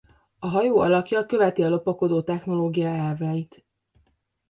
A 0.39 0.47
hajó 0.49 0.77
alakja 0.81 1.25
követi 1.25 1.63
a 1.63 1.69
lopakodó 1.69 2.21
technológia 2.23 2.87
elveit. 2.87 3.65